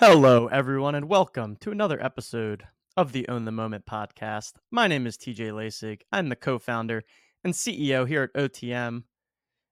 Hello, 0.00 0.46
everyone, 0.46 0.94
and 0.94 1.08
welcome 1.08 1.56
to 1.56 1.72
another 1.72 2.00
episode 2.00 2.62
of 2.96 3.10
the 3.10 3.26
Own 3.28 3.44
the 3.46 3.50
Moment 3.50 3.84
podcast. 3.84 4.52
My 4.70 4.86
name 4.86 5.08
is 5.08 5.16
TJ 5.16 5.50
Lasig. 5.50 6.02
I'm 6.12 6.28
the 6.28 6.36
co 6.36 6.60
founder 6.60 7.02
and 7.42 7.52
CEO 7.52 8.06
here 8.06 8.22
at 8.22 8.32
OTM, 8.40 9.02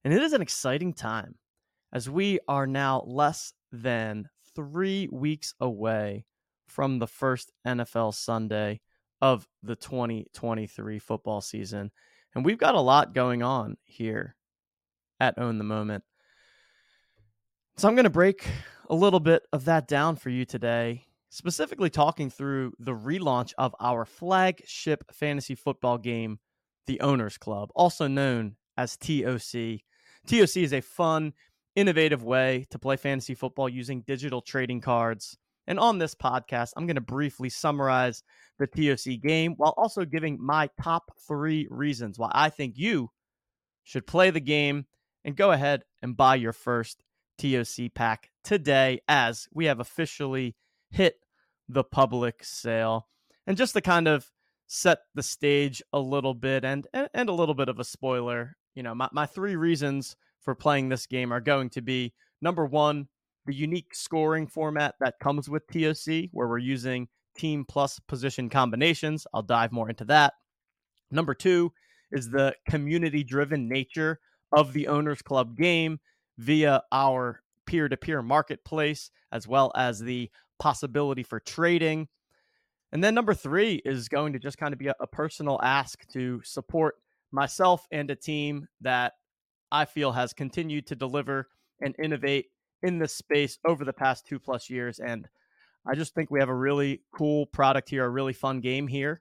and 0.03 0.12
it 0.12 0.21
is 0.21 0.33
an 0.33 0.43
exciting 0.43 0.95
time 0.95 1.37
as 1.93 2.11
we 2.11 2.41
are 2.49 2.67
now 2.67 3.04
less 3.07 3.53
than 3.71 4.29
three 4.57 5.09
weeks 5.12 5.54
away 5.61 6.25
from 6.67 6.99
the 6.99 7.06
first 7.06 7.53
NFL 7.65 8.13
Sunday 8.13 8.81
of 9.22 9.47
the 9.63 9.77
2023 9.77 10.99
football 10.99 11.40
season. 11.40 11.93
And 12.35 12.45
we've 12.45 12.58
got 12.58 12.74
a 12.74 12.81
lot 12.81 13.15
going 13.15 13.45
on 13.45 13.77
here 13.85 14.35
at 15.21 15.38
Own 15.38 15.58
the 15.58 15.65
Moment. 15.65 16.02
So 17.77 17.87
I'm 17.87 17.95
going 17.95 18.05
to 18.05 18.11
break 18.11 18.48
a 18.89 18.95
little 18.95 19.21
bit 19.21 19.43
of 19.53 19.65
that 19.65 19.89
down 19.89 20.16
for 20.16 20.30
you 20.30 20.45
today, 20.45 21.05
specifically 21.30 21.91
talking 21.91 22.31
through 22.31 22.73
the 22.79 22.93
relaunch 22.93 23.53
of 23.59 23.75
our 23.81 24.05
flagship 24.05 25.05
fantasy 25.13 25.55
football 25.55 25.99
game, 25.99 26.39
the 26.87 27.01
Owners 27.01 27.39
Club, 27.39 27.71
also 27.75 28.07
known 28.07 28.57
as 28.77 28.97
TOC. 28.97 29.80
TOC 30.27 30.57
is 30.57 30.73
a 30.73 30.80
fun, 30.80 31.33
innovative 31.75 32.25
way 32.25 32.67
to 32.71 32.79
play 32.79 32.97
fantasy 32.97 33.35
football 33.35 33.69
using 33.69 34.03
digital 34.03 34.41
trading 34.41 34.80
cards. 34.80 35.37
And 35.66 35.80
on 35.80 35.99
this 35.99 36.15
podcast, 36.15 36.73
I'm 36.77 36.87
going 36.87 36.95
to 36.95 37.01
briefly 37.01 37.49
summarize 37.49 38.23
the 38.59 38.66
TOC 38.66 39.21
game 39.21 39.55
while 39.57 39.75
also 39.77 40.05
giving 40.05 40.39
my 40.41 40.71
top 40.80 41.11
three 41.27 41.66
reasons 41.71 42.19
why 42.19 42.30
I 42.33 42.51
think 42.51 42.75
you 42.77 43.11
should 43.83 44.07
play 44.07 44.30
the 44.30 44.41
game 44.41 44.87
and 45.25 45.37
go 45.37 45.51
ahead 45.51 45.83
and 46.03 46.16
buy 46.16 46.37
your 46.37 46.53
first 46.53 47.03
TOC 47.39 47.95
pack 47.95 48.31
today 48.45 49.01
as 49.09 49.49
we 49.53 49.67
have 49.67 49.81
officially 49.81 50.57
hit 50.91 51.17
the 51.69 51.85
public 51.85 52.45
sale. 52.45 53.09
And 53.47 53.57
just 53.57 53.75
to 53.75 53.80
kind 53.80 54.09
of 54.09 54.30
set 54.66 54.99
the 55.15 55.23
stage 55.23 55.83
a 55.93 56.01
little 56.01 56.35
bit 56.35 56.65
and 56.65 56.87
and, 56.93 57.09
and 57.15 57.29
a 57.29 57.35
little 57.35 57.55
bit 57.55 57.69
of 57.69 57.79
a 57.79 57.85
spoiler, 57.85 58.57
you 58.75 58.83
know, 58.83 58.95
my, 58.95 59.09
my 59.13 59.27
three 59.27 59.57
reasons 59.57 60.16
for 60.41 60.55
playing 60.55 60.88
this 60.88 61.07
game 61.07 61.33
are 61.33 61.41
going 61.41 61.71
to 61.71 61.83
be 61.83 62.13
number 62.41 62.65
one, 62.65 63.09
the 63.47 63.55
unique 63.55 63.95
scoring 63.95 64.47
format 64.47 64.94
that 65.00 65.19
comes 65.20 65.48
with 65.48 65.66
TOC, 65.69 66.30
where 66.32 66.48
we're 66.48 66.58
using 66.58 67.08
team 67.36 67.64
plus 67.64 67.98
position 68.00 68.48
combinations. 68.48 69.27
I'll 69.34 69.42
dive 69.42 69.72
more 69.72 69.88
into 69.88 70.05
that. 70.06 70.34
Number 71.10 71.34
two 71.34 71.72
is 72.12 72.30
the 72.30 72.55
community 72.69 73.22
driven 73.25 73.69
nature 73.69 74.20
of 74.53 74.72
the 74.72 74.88
Owners 74.88 75.22
Club 75.22 75.56
game 75.56 75.98
via 76.38 76.82
our 76.92 77.42
peer 77.66 77.88
to 77.88 77.96
peer 77.96 78.22
marketplace, 78.22 79.10
as 79.32 79.46
well 79.48 79.72
as 79.74 79.98
the 79.98 80.30
possibility 80.58 81.22
for 81.22 81.40
trading. 81.40 82.08
And 82.92 83.02
then 83.02 83.14
number 83.14 83.34
three 83.34 83.82
is 83.84 84.08
going 84.08 84.32
to 84.32 84.38
just 84.38 84.58
kind 84.58 84.72
of 84.72 84.78
be 84.78 84.88
a, 84.88 84.94
a 85.00 85.06
personal 85.06 85.60
ask 85.62 86.06
to 86.12 86.40
support 86.44 86.96
myself 87.32 87.86
and 87.90 88.10
a 88.10 88.16
team 88.16 88.68
that 88.80 89.14
I 89.72 89.84
feel 89.84 90.12
has 90.12 90.32
continued 90.32 90.86
to 90.86 90.96
deliver 90.96 91.48
and 91.80 91.94
innovate 92.02 92.46
in 92.82 92.98
this 92.98 93.14
space 93.14 93.58
over 93.66 93.84
the 93.84 93.92
past 93.92 94.26
two 94.26 94.38
plus 94.38 94.70
years. 94.70 94.98
And 95.00 95.28
I 95.86 95.94
just 95.94 96.14
think 96.14 96.30
we 96.30 96.40
have 96.40 96.48
a 96.48 96.54
really 96.54 97.02
cool 97.12 97.46
product 97.46 97.90
here, 97.90 98.04
a 98.04 98.08
really 98.08 98.32
fun 98.32 98.60
game 98.60 98.86
here. 98.86 99.20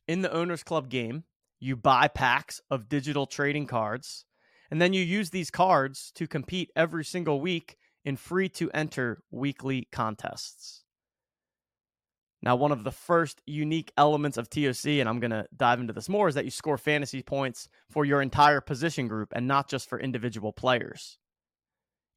In 0.09 0.23
the 0.23 0.33
Owners 0.33 0.63
Club 0.63 0.89
game, 0.89 1.25
you 1.61 1.77
buy 1.77 2.09
packs 2.09 2.63
of 2.71 2.89
digital 2.89 3.27
trading 3.27 3.67
cards, 3.67 4.25
and 4.71 4.81
then 4.81 4.95
you 4.95 5.03
use 5.03 5.29
these 5.29 5.51
cards 5.51 6.11
to 6.15 6.27
compete 6.27 6.71
every 6.75 7.05
single 7.05 7.39
week 7.39 7.77
in 8.07 8.17
free 8.17 8.49
to 8.49 8.71
enter 8.71 9.21
weekly 9.33 9.89
contests. 9.91 10.85
Now, 12.41 12.55
one 12.55 12.71
of 12.71 12.85
the 12.85 12.93
first 12.93 13.43
unique 13.47 13.93
elements 13.99 14.37
of 14.37 14.49
TOC, 14.49 14.87
and 15.01 15.09
I'm 15.09 15.19
going 15.19 15.33
to 15.33 15.49
dive 15.55 15.81
into 15.81 15.93
this 15.93 16.09
more, 16.09 16.29
is 16.29 16.37
that 16.37 16.45
you 16.45 16.53
score 16.53 16.79
fantasy 16.79 17.21
points 17.21 17.69
for 17.91 18.05
your 18.05 18.23
entire 18.23 18.61
position 18.61 19.09
group 19.09 19.33
and 19.35 19.49
not 19.49 19.69
just 19.69 19.89
for 19.89 19.99
individual 19.99 20.53
players. 20.53 21.19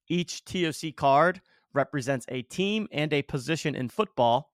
Each 0.07 0.45
TOC 0.45 0.95
card 0.95 1.41
represents 1.73 2.27
a 2.29 2.43
team 2.43 2.87
and 2.91 3.11
a 3.11 3.23
position 3.23 3.73
in 3.73 3.89
football, 3.89 4.51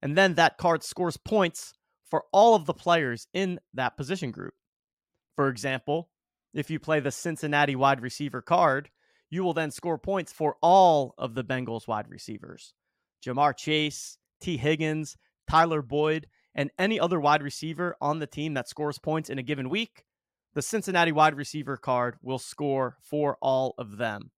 and 0.00 0.16
then 0.16 0.34
that 0.34 0.56
card 0.56 0.82
scores 0.82 1.18
points 1.18 1.74
for 2.08 2.24
all 2.32 2.54
of 2.54 2.64
the 2.64 2.74
players 2.74 3.26
in 3.34 3.60
that 3.74 3.98
position 3.98 4.30
group. 4.30 4.54
For 5.36 5.48
example, 5.48 6.08
if 6.54 6.70
you 6.70 6.78
play 6.78 7.00
the 7.00 7.10
Cincinnati 7.10 7.76
wide 7.76 8.00
receiver 8.00 8.40
card, 8.40 8.88
you 9.30 9.42
will 9.42 9.54
then 9.54 9.70
score 9.70 9.98
points 9.98 10.32
for 10.32 10.56
all 10.62 11.14
of 11.18 11.34
the 11.34 11.44
Bengals 11.44 11.88
wide 11.88 12.08
receivers 12.08 12.74
Ja'Marr 13.24 13.56
Chase, 13.56 14.18
Tee 14.40 14.56
Higgins, 14.56 15.16
Tyler 15.48 15.82
Boyd, 15.82 16.26
and 16.54 16.70
any 16.78 17.00
other 17.00 17.20
wide 17.20 17.42
receiver 17.42 17.96
on 18.00 18.18
the 18.18 18.26
team 18.26 18.54
that 18.54 18.68
scores 18.68 18.98
points 18.98 19.30
in 19.30 19.38
a 19.38 19.42
given 19.42 19.68
week. 19.68 20.04
The 20.54 20.62
Cincinnati 20.62 21.10
wide 21.10 21.34
receiver 21.34 21.76
card 21.76 22.16
will 22.22 22.38
score 22.38 22.96
for 23.02 23.36
all 23.42 23.74
of 23.76 23.96
them. 23.96 24.30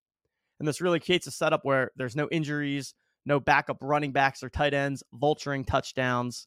And 0.59 0.67
this 0.67 0.81
really 0.81 1.01
creates 1.01 1.27
a 1.27 1.31
setup 1.31 1.65
where 1.65 1.91
there's 1.97 2.17
no 2.17 2.29
injuries, 2.31 2.95
no 3.27 3.39
backup 3.39 3.79
running 3.83 4.13
backs 4.13 4.43
or 4.43 4.49
tight 4.49 4.73
ends, 4.73 5.03
vulturing 5.15 5.67
touchdowns. 5.67 6.47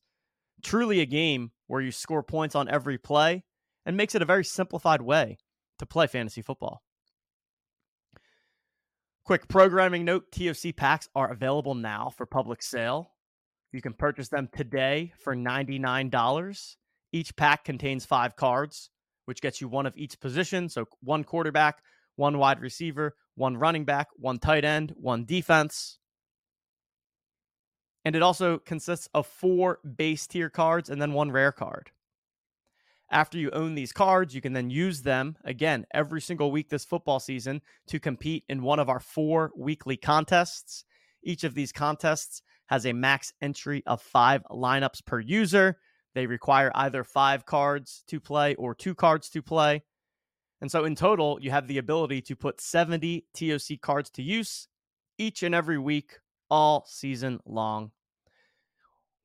Truly 0.64 1.02
a 1.02 1.06
game 1.06 1.52
where 1.68 1.82
you 1.82 1.92
score 1.92 2.24
points 2.24 2.56
on 2.56 2.68
every 2.68 2.98
play 2.98 3.44
and 3.86 3.96
makes 3.96 4.16
it 4.16 4.22
a 4.22 4.26
very 4.26 4.44
simplified 4.44 5.02
way 5.02 5.38
to 5.78 5.86
play 5.86 6.08
fantasy 6.08 6.42
football. 6.42 6.82
Quick 9.30 9.48
programming 9.48 10.06
note 10.06 10.32
TOC 10.32 10.76
packs 10.76 11.08
are 11.14 11.32
available 11.32 11.76
now 11.76 12.12
for 12.18 12.26
public 12.26 12.64
sale. 12.64 13.12
You 13.72 13.80
can 13.80 13.94
purchase 13.94 14.30
them 14.30 14.50
today 14.52 15.14
for 15.20 15.36
$99. 15.36 16.76
Each 17.12 17.36
pack 17.36 17.64
contains 17.64 18.08
five 18.08 18.36
cards, 18.36 18.90
which 19.26 19.40
gets 19.40 19.62
you 19.62 19.68
one 19.68 19.86
of 19.86 19.96
each 19.96 20.20
position. 20.20 20.68
So, 20.68 20.86
one 21.02 21.24
quarterback, 21.24 21.84
one 22.16 22.40
wide 22.40 22.60
receiver, 22.60 23.14
one 23.36 23.56
running 23.56 23.86
back, 23.86 24.08
one 24.16 24.40
tight 24.40 24.66
end, 24.66 24.96
one 24.98 25.26
defense. 25.26 26.00
And 28.04 28.16
it 28.16 28.24
also 28.24 28.58
consists 28.58 29.10
of 29.14 29.28
four 29.28 29.78
base 29.96 30.26
tier 30.26 30.50
cards 30.50 30.90
and 30.90 31.00
then 31.00 31.14
one 31.14 31.30
rare 31.30 31.52
card. 31.52 31.92
After 33.12 33.40
you 33.40 33.50
own 33.52 33.74
these 33.74 33.92
cards, 33.92 34.36
you 34.36 34.42
can 34.42 34.54
then 34.54 34.70
use 34.70 35.02
them 35.02 35.36
again 35.44 35.86
every 35.94 36.22
single 36.22 36.52
week 36.52 36.70
this 36.70 36.86
football 36.86 37.20
season 37.20 37.62
to 37.88 38.00
compete 38.00 38.44
in 38.48 38.62
one 38.62 38.80
of 38.80 38.88
our 38.88 39.00
four 39.00 39.52
weekly 39.58 39.98
contests. 39.98 40.86
Each 41.24 41.44
of 41.44 41.56
these 41.56 41.72
contests 41.72 42.44
has 42.68 42.86
a 42.86 42.94
max 42.94 43.34
entry 43.42 43.82
of 43.88 44.02
five 44.02 44.44
lineups 44.52 45.04
per 45.06 45.20
user. 45.20 45.78
They 46.14 46.28
require 46.28 46.72
either 46.76 47.04
five 47.04 47.46
cards 47.48 48.04
to 48.08 48.20
play 48.20 48.54
or 48.56 48.76
two 48.76 48.94
cards 48.94 49.30
to 49.32 49.42
play. 49.42 49.84
And 50.62 50.70
so 50.70 50.86
in 50.86 50.96
total, 50.96 51.40
you 51.42 51.50
have 51.50 51.68
the 51.68 51.80
ability 51.80 52.22
to 52.24 52.36
put 52.36 52.62
70 52.62 53.26
TOC 53.34 53.82
cards 53.82 54.12
to 54.12 54.22
use 54.22 54.68
each 55.18 55.42
and 55.42 55.56
every 55.56 55.78
week, 55.80 56.20
all 56.50 56.86
season 56.88 57.40
long. 57.46 57.92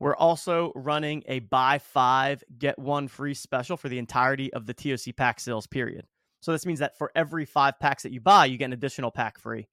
We're 0.00 0.16
also 0.16 0.72
running 0.74 1.22
a 1.26 1.38
buy 1.40 1.78
five, 1.78 2.42
get 2.58 2.78
one 2.78 3.08
free 3.08 3.34
special 3.34 3.76
for 3.76 3.88
the 3.88 3.98
entirety 3.98 4.52
of 4.52 4.66
the 4.66 4.74
TOC 4.74 5.16
pack 5.16 5.40
sales 5.40 5.66
period. 5.66 6.06
So 6.40 6.52
this 6.52 6.66
means 6.66 6.80
that 6.80 6.98
for 6.98 7.10
every 7.14 7.44
five 7.46 7.78
packs 7.80 8.02
that 8.02 8.12
you 8.12 8.20
buy, 8.20 8.46
you 8.46 8.58
get 8.58 8.66
an 8.66 8.72
additional 8.74 9.10
pack 9.10 9.38
free. 9.38 9.66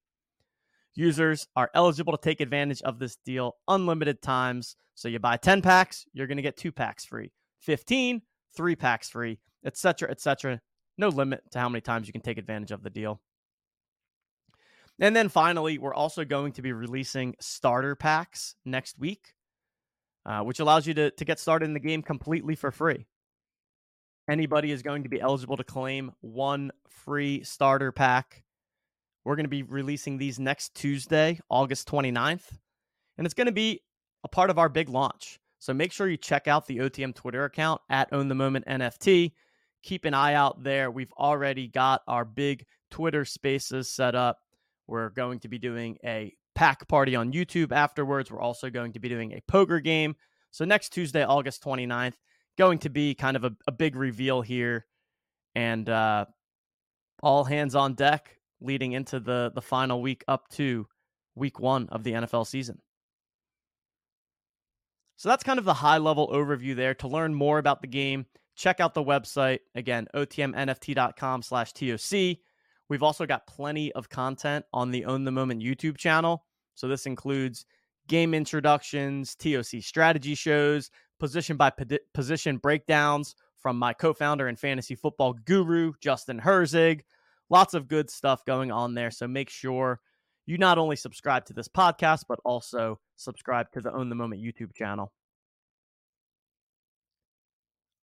Users 0.93 1.47
are 1.55 1.71
eligible 1.73 2.15
to 2.15 2.21
take 2.21 2.41
advantage 2.41 2.81
of 2.83 2.99
this 2.99 3.17
deal 3.25 3.55
unlimited 3.67 4.21
times. 4.21 4.75
So 4.95 5.07
you 5.07 5.19
buy 5.19 5.37
10 5.37 5.61
packs, 5.61 6.05
you're 6.13 6.27
going 6.27 6.37
to 6.37 6.43
get 6.43 6.57
two 6.57 6.71
packs 6.71 7.05
free. 7.05 7.31
15, 7.59 8.21
three 8.55 8.75
packs 8.75 9.09
free, 9.09 9.39
etc., 9.65 10.11
etc. 10.11 10.61
No 10.97 11.09
limit 11.09 11.43
to 11.51 11.59
how 11.59 11.69
many 11.69 11.81
times 11.81 12.07
you 12.07 12.13
can 12.13 12.21
take 12.21 12.37
advantage 12.37 12.71
of 12.71 12.83
the 12.83 12.89
deal. 12.89 13.21
And 14.99 15.15
then 15.15 15.29
finally, 15.29 15.77
we're 15.77 15.93
also 15.93 16.25
going 16.25 16.51
to 16.53 16.61
be 16.61 16.73
releasing 16.73 17.35
starter 17.39 17.95
packs 17.95 18.55
next 18.65 18.99
week, 18.99 19.33
uh, 20.25 20.41
which 20.41 20.59
allows 20.59 20.87
you 20.87 20.93
to, 20.93 21.11
to 21.11 21.25
get 21.25 21.39
started 21.39 21.65
in 21.65 21.73
the 21.73 21.79
game 21.79 22.01
completely 22.01 22.55
for 22.55 22.71
free. 22.71 23.07
Anybody 24.29 24.71
is 24.71 24.83
going 24.83 25.03
to 25.03 25.09
be 25.09 25.19
eligible 25.19 25.57
to 25.57 25.63
claim 25.63 26.11
one 26.21 26.71
free 26.87 27.43
starter 27.43 27.91
pack. 27.91 28.43
We're 29.25 29.35
going 29.35 29.45
to 29.45 29.49
be 29.49 29.63
releasing 29.63 30.17
these 30.17 30.39
next 30.39 30.73
Tuesday, 30.75 31.39
August 31.49 31.87
29th, 31.87 32.57
and 33.17 33.25
it's 33.25 33.33
going 33.33 33.47
to 33.47 33.51
be 33.51 33.81
a 34.23 34.27
part 34.27 34.49
of 34.49 34.57
our 34.57 34.69
big 34.69 34.89
launch. 34.89 35.39
So 35.59 35.73
make 35.73 35.91
sure 35.91 36.07
you 36.07 36.17
check 36.17 36.47
out 36.47 36.65
the 36.65 36.79
OTM 36.79 37.13
Twitter 37.13 37.43
account 37.43 37.81
at 37.89 38.11
Own 38.11 38.29
the 38.29 38.35
Moment 38.35 38.65
NFT. 38.65 39.33
Keep 39.83 40.05
an 40.05 40.13
eye 40.13 40.33
out 40.33 40.63
there. 40.63 40.89
We've 40.89 41.11
already 41.13 41.67
got 41.67 42.01
our 42.07 42.25
big 42.25 42.65
Twitter 42.89 43.25
spaces 43.25 43.89
set 43.89 44.15
up. 44.15 44.39
We're 44.87 45.09
going 45.09 45.39
to 45.41 45.47
be 45.47 45.59
doing 45.59 45.97
a 46.03 46.33
pack 46.55 46.87
party 46.87 47.15
on 47.15 47.31
YouTube 47.31 47.71
afterwards. 47.71 48.31
We're 48.31 48.41
also 48.41 48.69
going 48.69 48.93
to 48.93 48.99
be 48.99 49.09
doing 49.09 49.33
a 49.33 49.41
poker 49.47 49.79
game. 49.79 50.15
So 50.51 50.65
next 50.65 50.89
Tuesday, 50.89 51.23
August 51.23 51.63
29th, 51.63 52.15
going 52.57 52.79
to 52.79 52.89
be 52.89 53.15
kind 53.15 53.37
of 53.37 53.43
a, 53.43 53.51
a 53.67 53.71
big 53.71 53.95
reveal 53.95 54.41
here. 54.41 54.85
And 55.55 55.87
uh, 55.89 56.25
all 57.23 57.43
hands 57.43 57.75
on 57.75 57.93
deck 57.93 58.37
leading 58.61 58.91
into 58.91 59.19
the 59.19 59.51
the 59.53 59.61
final 59.61 60.01
week 60.01 60.23
up 60.27 60.47
to 60.49 60.87
week 61.35 61.59
one 61.59 61.89
of 61.89 62.03
the 62.03 62.13
NFL 62.13 62.47
season. 62.47 62.79
So 65.17 65.29
that's 65.29 65.43
kind 65.43 65.59
of 65.59 65.65
the 65.65 65.73
high 65.73 65.99
level 65.99 66.29
overview 66.29 66.75
there. 66.75 66.95
To 66.95 67.07
learn 67.07 67.33
more 67.33 67.59
about 67.59 67.81
the 67.81 67.87
game, 67.87 68.25
check 68.55 68.79
out 68.79 68.93
the 68.93 69.03
website. 69.03 69.59
Again, 69.75 70.07
otmnft.com 70.15 71.43
slash 71.43 71.73
TOC. 71.73 72.37
We've 72.91 73.03
also 73.03 73.25
got 73.25 73.47
plenty 73.47 73.93
of 73.93 74.09
content 74.09 74.65
on 74.73 74.91
the 74.91 75.05
Own 75.05 75.23
the 75.23 75.31
Moment 75.31 75.63
YouTube 75.63 75.95
channel. 75.95 76.43
So 76.75 76.89
this 76.89 77.05
includes 77.05 77.65
game 78.09 78.33
introductions, 78.33 79.33
TOC 79.33 79.81
strategy 79.81 80.35
shows, 80.35 80.91
position 81.17 81.55
by 81.55 81.71
position 82.13 82.57
breakdowns 82.57 83.35
from 83.55 83.79
my 83.79 83.93
co 83.93 84.13
founder 84.13 84.49
and 84.49 84.59
fantasy 84.59 84.95
football 84.95 85.31
guru, 85.31 85.93
Justin 86.01 86.37
Herzig. 86.37 87.03
Lots 87.49 87.75
of 87.75 87.87
good 87.87 88.09
stuff 88.09 88.43
going 88.43 88.73
on 88.73 88.93
there. 88.93 89.09
So 89.09 89.25
make 89.25 89.49
sure 89.49 90.01
you 90.45 90.57
not 90.57 90.77
only 90.77 90.97
subscribe 90.97 91.45
to 91.45 91.53
this 91.53 91.69
podcast, 91.69 92.25
but 92.27 92.39
also 92.43 92.99
subscribe 93.15 93.71
to 93.71 93.79
the 93.79 93.93
Own 93.93 94.09
the 94.09 94.15
Moment 94.15 94.41
YouTube 94.41 94.75
channel. 94.75 95.13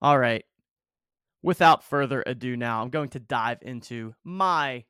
All 0.00 0.19
right. 0.19 0.46
Without 1.43 1.85
further 1.85 2.23
ado, 2.26 2.56
now 2.56 2.82
I'm 2.82 2.90
going 2.90 3.11
to 3.11 3.20
dive 3.20 3.58
into 3.62 4.14
my 4.25 4.85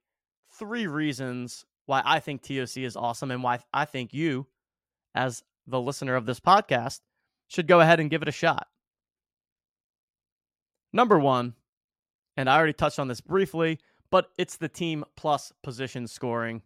three 0.58 0.86
reasons 0.86 1.64
why 1.86 2.02
I 2.04 2.20
think 2.20 2.42
TOC 2.42 2.78
is 2.78 2.96
awesome 2.96 3.30
and 3.30 3.42
why 3.42 3.60
I 3.72 3.84
think 3.84 4.14
you, 4.14 4.46
as 5.14 5.42
the 5.66 5.80
listener 5.80 6.16
of 6.16 6.26
this 6.26 6.40
podcast, 6.40 7.00
should 7.48 7.66
go 7.66 7.80
ahead 7.80 8.00
and 8.00 8.10
give 8.10 8.22
it 8.22 8.28
a 8.28 8.32
shot. 8.32 8.66
Number 10.92 11.18
one, 11.18 11.54
and 12.36 12.48
I 12.48 12.56
already 12.56 12.72
touched 12.72 12.98
on 12.98 13.08
this 13.08 13.20
briefly, 13.20 13.78
but 14.10 14.30
it's 14.38 14.56
the 14.56 14.68
team 14.68 15.04
plus 15.16 15.52
position 15.62 16.06
scoring. 16.06 16.62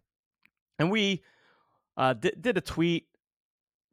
And 0.79 0.91
we 0.91 1.23
uh, 1.97 2.13
did, 2.13 2.41
did 2.41 2.57
a 2.57 2.61
tweet 2.61 3.07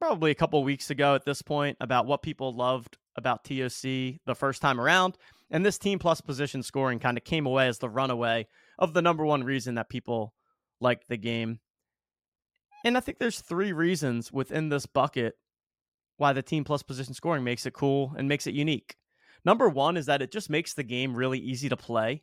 probably 0.00 0.30
a 0.30 0.36
couple 0.36 0.62
weeks 0.64 0.90
ago 0.90 1.14
at 1.14 1.24
this 1.24 1.42
point 1.42 1.76
about 1.80 2.06
what 2.06 2.22
people 2.22 2.54
loved 2.54 2.96
about 3.16 3.44
TOC 3.44 3.82
the 4.24 4.34
first 4.34 4.62
time 4.62 4.80
around. 4.80 5.16
And 5.50 5.64
this 5.64 5.78
team 5.78 5.98
plus 5.98 6.20
position 6.20 6.62
scoring 6.62 6.98
kind 6.98 7.18
of 7.18 7.24
came 7.24 7.46
away 7.46 7.68
as 7.68 7.78
the 7.78 7.88
runaway 7.88 8.46
of 8.78 8.94
the 8.94 9.02
number 9.02 9.24
one 9.24 9.44
reason 9.44 9.74
that 9.74 9.88
people 9.88 10.34
liked 10.80 11.08
the 11.08 11.16
game. 11.16 11.60
And 12.84 12.96
I 12.96 13.00
think 13.00 13.18
there's 13.18 13.40
three 13.40 13.72
reasons 13.72 14.32
within 14.32 14.68
this 14.68 14.86
bucket 14.86 15.34
why 16.16 16.32
the 16.32 16.42
team 16.42 16.64
plus 16.64 16.82
position 16.82 17.14
scoring 17.14 17.44
makes 17.44 17.66
it 17.66 17.72
cool 17.72 18.14
and 18.16 18.28
makes 18.28 18.46
it 18.46 18.54
unique. 18.54 18.96
Number 19.44 19.68
one 19.68 19.96
is 19.96 20.06
that 20.06 20.22
it 20.22 20.30
just 20.30 20.50
makes 20.50 20.74
the 20.74 20.82
game 20.82 21.14
really 21.14 21.38
easy 21.38 21.68
to 21.68 21.76
play 21.76 22.22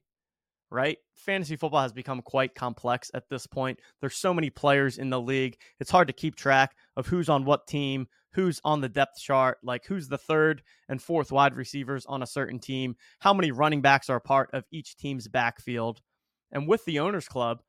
right? 0.69 0.97
Fantasy 1.15 1.55
football 1.55 1.81
has 1.81 1.93
become 1.93 2.21
quite 2.21 2.55
complex 2.55 3.09
at 3.13 3.29
this 3.29 3.47
point. 3.47 3.79
There's 4.01 4.15
so 4.15 4.33
many 4.33 4.49
players 4.49 4.97
in 4.97 5.09
the 5.09 5.21
league. 5.21 5.57
It's 5.79 5.91
hard 5.91 6.07
to 6.07 6.13
keep 6.13 6.35
track 6.35 6.75
of 6.95 7.07
who's 7.07 7.29
on 7.29 7.45
what 7.45 7.67
team, 7.67 8.07
who's 8.37 8.61
on 8.63 8.81
the 8.81 8.87
depth 8.87 9.17
chart, 9.19 9.57
like 9.63 9.83
who's 9.87 10.07
the 10.07 10.17
third 10.17 10.61
and 10.87 11.01
fourth 11.01 11.31
wide 11.31 11.55
receivers 11.55 12.05
on 12.05 12.21
a 12.21 12.27
certain 12.27 12.59
team, 12.59 12.95
how 13.17 13.33
many 13.33 13.49
running 13.51 13.81
backs 13.81 14.11
are 14.11 14.19
part 14.19 14.47
of 14.53 14.63
each 14.71 14.95
team's 14.95 15.27
backfield. 15.27 16.01
And 16.51 16.67
with 16.67 16.85
the 16.85 16.99
owners 16.99 17.27
club, 17.27 17.63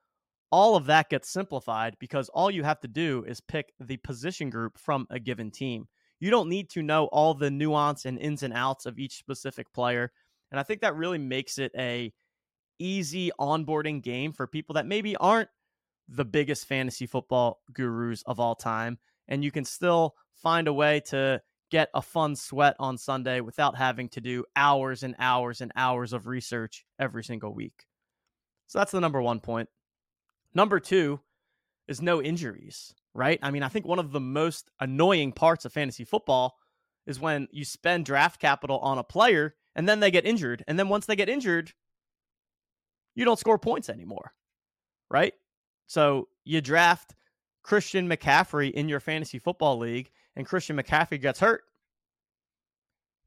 all 0.52 0.76
of 0.76 0.84
that 0.84 1.08
gets 1.08 1.30
simplified 1.30 1.96
because 1.98 2.28
all 2.28 2.50
you 2.50 2.64
have 2.64 2.80
to 2.80 2.88
do 2.88 3.24
is 3.26 3.40
pick 3.40 3.72
the 3.80 3.96
position 3.96 4.50
group 4.50 4.76
from 4.76 5.06
a 5.08 5.18
given 5.18 5.50
team. 5.50 5.88
You 6.20 6.30
don't 6.30 6.50
need 6.50 6.68
to 6.70 6.82
know 6.82 7.06
all 7.06 7.32
the 7.32 7.50
nuance 7.50 8.04
and 8.04 8.18
ins 8.18 8.42
and 8.42 8.52
outs 8.52 8.84
of 8.84 8.98
each 8.98 9.16
specific 9.16 9.72
player. 9.72 10.12
And 10.50 10.60
I 10.60 10.64
think 10.64 10.82
that 10.82 10.96
really 10.96 11.18
makes 11.18 11.56
it 11.56 11.72
a 11.78 12.12
easy 12.78 13.30
onboarding 13.40 14.02
game 14.02 14.34
for 14.34 14.46
people 14.46 14.74
that 14.74 14.84
maybe 14.84 15.16
aren't 15.16 15.48
the 16.10 16.26
biggest 16.26 16.66
fantasy 16.66 17.06
football 17.06 17.62
gurus 17.72 18.22
of 18.26 18.38
all 18.38 18.54
time. 18.54 18.98
And 19.28 19.44
you 19.44 19.50
can 19.50 19.64
still 19.64 20.14
find 20.34 20.68
a 20.68 20.72
way 20.72 21.00
to 21.06 21.42
get 21.70 21.90
a 21.94 22.02
fun 22.02 22.34
sweat 22.34 22.76
on 22.78 22.96
Sunday 22.96 23.40
without 23.40 23.76
having 23.76 24.08
to 24.10 24.20
do 24.20 24.44
hours 24.56 25.02
and 25.02 25.14
hours 25.18 25.60
and 25.60 25.72
hours 25.76 26.12
of 26.12 26.26
research 26.26 26.84
every 26.98 27.22
single 27.22 27.52
week. 27.52 27.86
So 28.68 28.78
that's 28.78 28.92
the 28.92 29.00
number 29.00 29.20
one 29.20 29.40
point. 29.40 29.68
Number 30.54 30.80
two 30.80 31.20
is 31.86 32.00
no 32.00 32.22
injuries, 32.22 32.94
right? 33.14 33.38
I 33.42 33.50
mean, 33.50 33.62
I 33.62 33.68
think 33.68 33.86
one 33.86 33.98
of 33.98 34.12
the 34.12 34.20
most 34.20 34.70
annoying 34.80 35.32
parts 35.32 35.64
of 35.64 35.72
fantasy 35.72 36.04
football 36.04 36.56
is 37.06 37.20
when 37.20 37.48
you 37.50 37.64
spend 37.64 38.04
draft 38.04 38.40
capital 38.40 38.78
on 38.78 38.98
a 38.98 39.04
player 39.04 39.54
and 39.74 39.88
then 39.88 40.00
they 40.00 40.10
get 40.10 40.26
injured. 40.26 40.64
And 40.68 40.78
then 40.78 40.88
once 40.88 41.06
they 41.06 41.16
get 41.16 41.28
injured, 41.28 41.72
you 43.14 43.24
don't 43.24 43.38
score 43.38 43.58
points 43.58 43.88
anymore, 43.88 44.32
right? 45.10 45.32
So 45.86 46.28
you 46.44 46.60
draft 46.60 47.14
Christian 47.62 48.08
McCaffrey 48.08 48.70
in 48.70 48.88
your 48.88 49.00
fantasy 49.00 49.38
football 49.38 49.78
league, 49.78 50.10
and 50.36 50.46
Christian 50.46 50.76
McCaffrey 50.76 51.20
gets 51.20 51.40
hurt. 51.40 51.62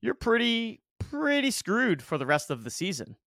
You're 0.01 0.15
pretty, 0.15 0.81
pretty 0.99 1.51
screwed 1.51 2.01
for 2.01 2.17
the 2.17 2.25
rest 2.25 2.49
of 2.49 2.63
the 2.63 2.69
season. 2.69 3.17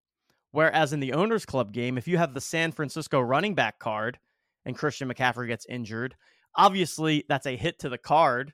Whereas 0.51 0.93
in 0.93 1.01
the 1.01 1.13
Owners 1.13 1.45
Club 1.45 1.73
game, 1.73 1.99
if 1.99 2.09
you 2.09 2.17
have 2.19 2.35
the 2.35 2.41
San 2.41 2.73
Francisco 2.73 3.21
running 3.21 3.55
back 3.55 3.79
card 3.79 4.19
and 4.65 4.77
Christian 4.77 5.13
McCaffrey 5.13 5.49
gets 5.49 5.67
injured, 5.67 6.15
obviously 6.57 7.25
that's 7.29 7.47
a 7.47 7.57
hit 7.57 7.79
to 7.81 7.89
the 7.89 7.99
card 7.99 8.53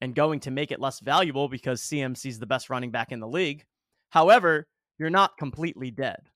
and 0.00 0.14
going 0.14 0.40
to 0.40 0.50
make 0.50 0.70
it 0.70 0.80
less 0.80 1.00
valuable 1.00 1.48
because 1.48 1.80
CMC 1.82 2.26
is 2.26 2.38
the 2.38 2.46
best 2.46 2.70
running 2.70 2.90
back 2.90 3.12
in 3.12 3.20
the 3.20 3.28
league. 3.28 3.64
However, 4.10 4.66
you're 4.98 5.10
not 5.10 5.36
completely 5.38 5.90
dead 5.90 6.28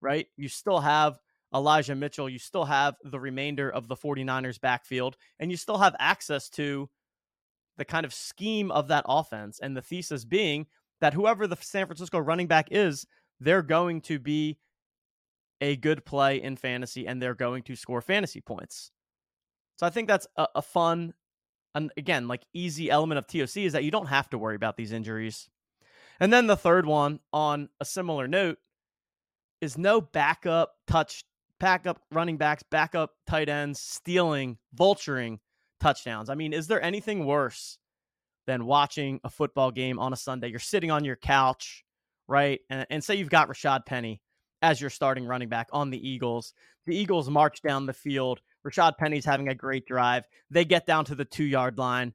right? 0.00 0.26
You 0.36 0.48
still 0.48 0.80
have 0.80 1.18
Elijah 1.54 1.94
Mitchell, 1.94 2.28
you 2.28 2.38
still 2.38 2.64
have 2.64 2.94
the 3.02 3.18
remainder 3.18 3.70
of 3.70 3.88
the 3.88 3.96
49ers 3.96 4.60
backfield, 4.60 5.16
and 5.38 5.50
you 5.50 5.56
still 5.56 5.78
have 5.78 5.96
access 5.98 6.48
to 6.50 6.88
the 7.76 7.84
kind 7.84 8.06
of 8.06 8.14
scheme 8.14 8.70
of 8.70 8.88
that 8.88 9.04
offense. 9.08 9.58
And 9.60 9.76
the 9.76 9.82
thesis 9.82 10.24
being 10.24 10.66
that 11.00 11.14
whoever 11.14 11.46
the 11.46 11.56
San 11.56 11.86
Francisco 11.86 12.18
running 12.18 12.46
back 12.46 12.68
is, 12.70 13.06
they're 13.40 13.62
going 13.62 14.02
to 14.02 14.18
be 14.18 14.58
a 15.60 15.76
good 15.76 16.04
play 16.04 16.42
in 16.42 16.56
fantasy 16.56 17.06
and 17.06 17.20
they're 17.20 17.34
going 17.34 17.62
to 17.64 17.76
score 17.76 18.00
fantasy 18.00 18.40
points. 18.40 18.90
So 19.76 19.86
I 19.86 19.90
think 19.90 20.08
that's 20.08 20.26
a, 20.36 20.46
a 20.56 20.62
fun, 20.62 21.14
and 21.74 21.90
again, 21.96 22.28
like 22.28 22.42
easy 22.52 22.90
element 22.90 23.18
of 23.18 23.26
TOC 23.26 23.56
is 23.58 23.72
that 23.72 23.84
you 23.84 23.90
don't 23.90 24.06
have 24.06 24.28
to 24.30 24.38
worry 24.38 24.56
about 24.56 24.76
these 24.76 24.92
injuries. 24.92 25.48
And 26.20 26.32
then 26.32 26.46
the 26.46 26.56
third 26.56 26.84
one 26.84 27.20
on 27.32 27.70
a 27.80 27.84
similar 27.84 28.28
note 28.28 28.58
is 29.60 29.78
no 29.78 30.00
backup 30.00 30.74
touch, 30.86 31.24
backup 31.60 32.00
running 32.10 32.36
backs, 32.36 32.64
backup 32.70 33.12
tight 33.26 33.48
ends 33.48 33.78
stealing, 33.78 34.58
vulturing 34.76 35.38
touchdowns. 35.80 36.28
I 36.28 36.34
mean, 36.34 36.52
is 36.52 36.66
there 36.66 36.82
anything 36.82 37.24
worse 37.24 37.78
than 38.46 38.66
watching 38.66 39.20
a 39.22 39.30
football 39.30 39.70
game 39.70 39.98
on 39.98 40.12
a 40.12 40.16
Sunday? 40.16 40.48
You're 40.48 40.58
sitting 40.58 40.90
on 40.90 41.04
your 41.04 41.16
couch, 41.16 41.84
right? 42.26 42.60
And, 42.68 42.86
and 42.90 43.04
say 43.04 43.14
you've 43.14 43.30
got 43.30 43.48
Rashaad 43.48 43.86
Penny 43.86 44.20
as 44.62 44.80
your 44.80 44.90
starting 44.90 45.24
running 45.24 45.48
back 45.48 45.68
on 45.72 45.90
the 45.90 46.08
Eagles. 46.08 46.52
The 46.86 46.96
Eagles 46.96 47.30
march 47.30 47.62
down 47.62 47.86
the 47.86 47.92
field. 47.92 48.40
Rashaad 48.66 48.96
Penny's 48.98 49.24
having 49.24 49.48
a 49.48 49.54
great 49.54 49.86
drive. 49.86 50.24
They 50.50 50.64
get 50.64 50.86
down 50.86 51.04
to 51.06 51.14
the 51.14 51.24
two 51.24 51.44
yard 51.44 51.78
line. 51.78 52.14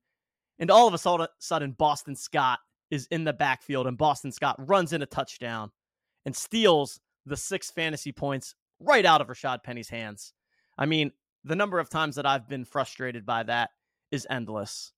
And 0.59 0.71
all 0.71 0.87
of 0.87 0.93
a 0.93 1.27
sudden, 1.39 1.71
Boston 1.77 2.15
Scott 2.15 2.59
is 2.89 3.07
in 3.11 3.23
the 3.23 3.33
backfield, 3.33 3.87
and 3.87 3.97
Boston 3.97 4.31
Scott 4.31 4.55
runs 4.59 4.93
in 4.93 5.01
a 5.01 5.05
touchdown 5.05 5.71
and 6.25 6.35
steals 6.35 6.99
the 7.25 7.35
six 7.35 7.71
fantasy 7.71 8.11
points 8.11 8.55
right 8.79 9.05
out 9.05 9.22
of 9.22 9.27
Rashaad 9.27 9.63
Penny's 9.63 9.89
hands. 9.89 10.34
I 10.77 10.86
mean, 10.86 11.12
the 11.44 11.55
number 11.55 11.79
of 11.79 11.89
times 11.89 12.15
that 12.15 12.25
I've 12.25 12.50
been 12.50 12.65
frustrated 12.65 13.25
by 13.25 13.44
that 13.44 13.70
is 14.12 14.27
endless. 14.29 14.91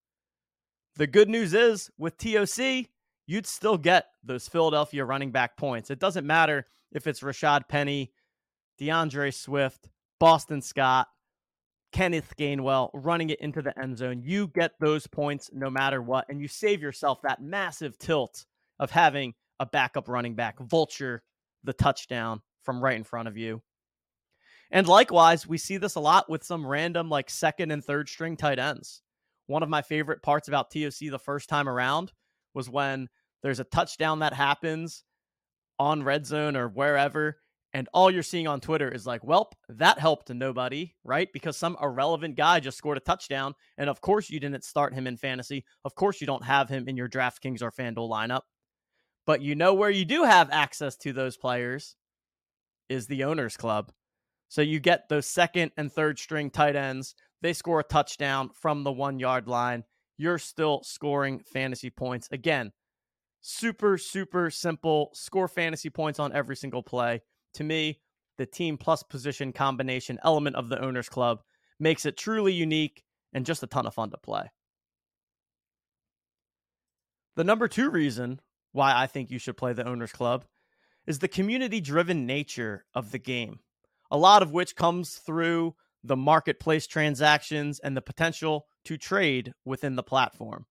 The 0.95 1.07
good 1.07 1.29
news 1.29 1.53
is 1.53 1.91
with 1.97 2.17
TOC, 2.17 2.87
you'd 3.27 3.45
still 3.45 3.77
get 3.77 4.05
those 4.23 4.47
Philadelphia 4.47 5.05
running 5.05 5.31
back 5.31 5.57
points. 5.57 5.91
It 5.91 5.99
doesn't 5.99 6.25
matter 6.25 6.65
if 6.91 7.05
it's 7.05 7.19
Rashaad 7.19 7.67
Penny, 7.67 8.11
D'Andre 8.79 9.31
Swift, 9.31 9.89
Boston 10.19 10.61
Scott, 10.61 11.07
Kenneth 11.91 12.35
Gainwell 12.37 12.89
running 12.93 13.29
it 13.29 13.39
into 13.41 13.61
the 13.61 13.77
end 13.79 13.97
zone. 13.97 14.21
You 14.23 14.47
get 14.47 14.73
those 14.79 15.07
points 15.07 15.49
no 15.53 15.69
matter 15.69 16.01
what, 16.01 16.25
and 16.29 16.41
you 16.41 16.47
save 16.47 16.81
yourself 16.81 17.21
that 17.23 17.41
massive 17.41 17.97
tilt 17.97 18.45
of 18.79 18.91
having 18.91 19.33
a 19.59 19.65
backup 19.65 20.07
running 20.07 20.35
back 20.35 20.59
vulture 20.59 21.23
the 21.63 21.73
touchdown 21.73 22.41
from 22.63 22.83
right 22.83 22.97
in 22.97 23.03
front 23.03 23.27
of 23.27 23.37
you. 23.37 23.61
And 24.71 24.87
likewise, 24.87 25.47
we 25.47 25.57
see 25.57 25.77
this 25.77 25.95
a 25.95 25.99
lot 25.99 26.29
with 26.29 26.43
some 26.43 26.65
random 26.65 27.09
like 27.09 27.29
second 27.29 27.71
and 27.71 27.83
third 27.83 28.09
string 28.09 28.37
tight 28.37 28.59
ends. 28.59 29.01
One 29.47 29.63
of 29.63 29.69
my 29.69 29.81
favorite 29.81 30.21
parts 30.21 30.47
about 30.47 30.71
TOC 30.71 31.09
the 31.09 31.19
first 31.19 31.47
time 31.47 31.69
around 31.69 32.11
was 32.53 32.69
when 32.69 33.07
there's 33.43 33.59
a 33.59 33.65
touchdown 33.65 34.19
that 34.19 34.33
happens 34.33 35.03
on 35.79 36.03
red 36.03 36.25
zone 36.25 36.57
or 36.57 36.67
wherever 36.67 37.37
and 37.73 37.87
all 37.93 38.09
you're 38.09 38.23
seeing 38.23 38.47
on 38.47 38.59
Twitter 38.59 38.89
is 38.89 39.05
like, 39.05 39.21
"Welp, 39.21 39.51
that 39.69 39.99
helped 39.99 40.29
nobody, 40.29 40.95
right? 41.03 41.31
Because 41.31 41.57
some 41.57 41.77
irrelevant 41.81 42.35
guy 42.35 42.59
just 42.59 42.77
scored 42.77 42.97
a 42.97 43.01
touchdown, 43.01 43.53
and 43.77 43.89
of 43.89 44.01
course 44.01 44.29
you 44.29 44.39
didn't 44.39 44.63
start 44.63 44.93
him 44.93 45.05
in 45.05 45.17
fantasy. 45.17 45.65
Of 45.83 45.93
course 45.93 46.21
you 46.21 46.25
don't 46.27 46.43
have 46.43 46.69
him 46.69 46.87
in 46.87 46.97
your 46.97 47.09
DraftKings 47.09 47.61
or 47.61 47.71
FanDuel 47.71 48.09
lineup. 48.09 48.41
But 49.25 49.41
you 49.41 49.55
know 49.55 49.73
where 49.73 49.89
you 49.89 50.05
do 50.05 50.23
have 50.23 50.49
access 50.49 50.95
to 50.97 51.13
those 51.13 51.37
players 51.37 51.95
is 52.89 53.07
the 53.07 53.25
owners 53.25 53.57
club. 53.57 53.91
So 54.49 54.61
you 54.61 54.79
get 54.79 55.09
those 55.09 55.25
second 55.25 55.71
and 55.77 55.91
third 55.91 56.19
string 56.19 56.49
tight 56.49 56.75
ends. 56.75 57.15
They 57.41 57.53
score 57.53 57.79
a 57.79 57.83
touchdown 57.83 58.49
from 58.53 58.83
the 58.83 58.91
one 58.91 59.19
yard 59.19 59.47
line. 59.47 59.83
You're 60.17 60.39
still 60.39 60.81
scoring 60.83 61.41
fantasy 61.45 61.89
points. 61.89 62.27
Again, 62.31 62.71
super, 63.41 63.97
super 63.97 64.49
simple. 64.49 65.11
Score 65.13 65.47
fantasy 65.47 65.89
points 65.89 66.19
on 66.19 66.33
every 66.33 66.55
single 66.55 66.81
play 66.81 67.21
to 67.57 67.63
me, 67.63 67.99
the 68.37 68.45
team 68.45 68.77
plus 68.77 69.01
position 69.01 69.51
combination 69.51 70.19
element 70.23 70.55
of 70.55 70.69
the 70.69 70.79
Owners 70.79 71.09
Club 71.09 71.41
makes 71.79 72.05
it 72.05 72.17
truly 72.17 72.53
unique 72.53 73.03
and 73.33 73.45
just 73.45 73.63
a 73.63 73.67
ton 73.67 73.87
of 73.87 73.95
fun 73.95 74.11
to 74.11 74.17
play. 74.17 74.51
The 77.35 77.43
number 77.43 77.67
two 77.67 77.89
reason 77.89 78.39
why 78.73 78.93
I 78.95 79.07
think 79.07 79.31
you 79.31 79.39
should 79.39 79.57
play 79.57 79.73
the 79.73 79.87
Owners 79.87 80.11
Club 80.11 80.45
is 81.07 81.19
the 81.19 81.27
community 81.27 81.81
driven 81.81 82.27
nature 82.27 82.85
of 82.93 83.11
the 83.11 83.19
game, 83.19 83.59
a 84.11 84.17
lot 84.17 84.41
of 84.41 84.51
which 84.51 84.75
comes 84.75 85.15
through 85.15 85.75
the 86.03 86.15
marketplace 86.15 86.87
transactions 86.87 87.79
and 87.79 87.95
the 87.95 88.01
potential 88.01 88.65
to 88.85 88.97
trade 88.97 89.53
within 89.65 89.95
the 89.95 90.03
platform, 90.03 90.65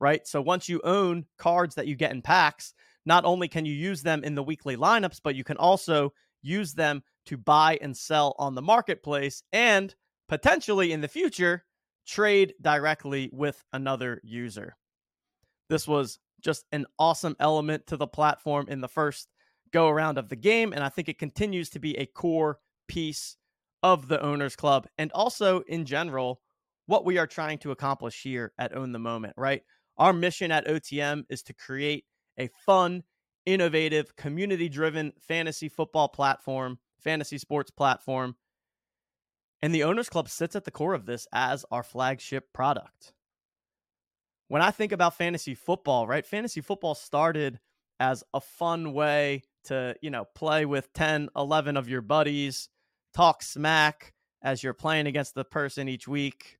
right? 0.00 0.26
So 0.26 0.40
once 0.40 0.68
you 0.68 0.80
own 0.82 1.26
cards 1.38 1.74
that 1.76 1.86
you 1.86 1.94
get 1.94 2.12
in 2.12 2.22
packs, 2.22 2.74
not 3.06 3.24
only 3.24 3.48
can 3.48 3.64
you 3.64 3.72
use 3.72 4.02
them 4.02 4.24
in 4.24 4.34
the 4.34 4.42
weekly 4.42 4.76
lineups, 4.76 5.20
but 5.22 5.34
you 5.34 5.44
can 5.44 5.56
also 5.56 6.12
use 6.42 6.72
them 6.74 7.02
to 7.26 7.36
buy 7.36 7.78
and 7.80 7.96
sell 7.96 8.34
on 8.38 8.54
the 8.54 8.62
marketplace 8.62 9.42
and 9.52 9.94
potentially 10.28 10.92
in 10.92 11.00
the 11.00 11.08
future 11.08 11.64
trade 12.06 12.54
directly 12.60 13.30
with 13.32 13.62
another 13.72 14.20
user. 14.24 14.76
This 15.68 15.86
was 15.86 16.18
just 16.40 16.64
an 16.72 16.86
awesome 16.98 17.36
element 17.38 17.86
to 17.88 17.96
the 17.96 18.06
platform 18.06 18.66
in 18.68 18.80
the 18.80 18.88
first 18.88 19.28
go 19.72 19.88
around 19.88 20.18
of 20.18 20.28
the 20.28 20.36
game. 20.36 20.72
And 20.72 20.82
I 20.82 20.88
think 20.88 21.08
it 21.08 21.18
continues 21.18 21.70
to 21.70 21.78
be 21.78 21.96
a 21.96 22.06
core 22.06 22.58
piece 22.90 23.36
of 23.84 24.08
the 24.08 24.20
Owners 24.20 24.56
Club 24.56 24.88
and 24.98 25.12
also 25.12 25.60
in 25.60 25.84
general, 25.84 26.40
what 26.86 27.04
we 27.04 27.18
are 27.18 27.26
trying 27.26 27.58
to 27.58 27.70
accomplish 27.70 28.20
here 28.20 28.52
at 28.58 28.76
Own 28.76 28.90
the 28.90 28.98
Moment, 28.98 29.34
right? 29.36 29.62
Our 29.96 30.12
mission 30.12 30.50
at 30.50 30.66
OTM 30.66 31.22
is 31.30 31.44
to 31.44 31.54
create 31.54 32.04
a 32.36 32.48
fun, 32.66 33.04
innovative, 33.46 34.16
community 34.16 34.68
driven 34.68 35.12
fantasy 35.20 35.68
football 35.68 36.08
platform, 36.08 36.80
fantasy 36.98 37.38
sports 37.38 37.70
platform. 37.70 38.34
And 39.62 39.72
the 39.72 39.84
Owners 39.84 40.08
Club 40.08 40.28
sits 40.28 40.56
at 40.56 40.64
the 40.64 40.72
core 40.72 40.94
of 40.94 41.06
this 41.06 41.28
as 41.32 41.64
our 41.70 41.84
flagship 41.84 42.52
product. 42.52 43.12
When 44.48 44.62
I 44.62 44.72
think 44.72 44.90
about 44.90 45.16
fantasy 45.16 45.54
football, 45.54 46.08
right? 46.08 46.26
Fantasy 46.26 46.60
football 46.60 46.96
started 46.96 47.60
as 48.00 48.24
a 48.34 48.40
fun 48.40 48.92
way 48.92 49.44
to, 49.64 49.94
you 50.02 50.10
know, 50.10 50.24
play 50.34 50.64
with 50.64 50.92
10, 50.94 51.28
11 51.36 51.76
of 51.76 51.88
your 51.88 52.00
buddies, 52.00 52.68
talk 53.14 53.42
smack 53.42 54.12
as 54.42 54.62
you're 54.62 54.74
playing 54.74 55.06
against 55.06 55.34
the 55.34 55.44
person 55.44 55.88
each 55.88 56.08
week. 56.08 56.58